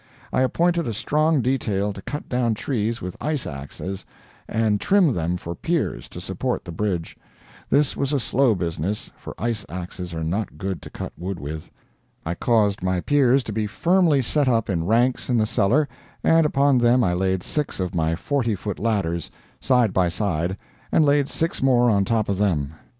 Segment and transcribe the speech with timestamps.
[0.33, 4.03] I appointed a strong detail to cut down trees with ice axes
[4.47, 7.15] and trim them for piers to support the bridge.
[7.69, 11.69] This was a slow business, for ice axes are not good to cut wood with.
[12.25, 15.87] I caused my piers to be firmly set up in ranks in the cellar,
[16.23, 19.29] and upon them I laid six of my forty foot ladders,
[19.59, 20.57] side by side,
[20.91, 22.73] and laid six more on top of them.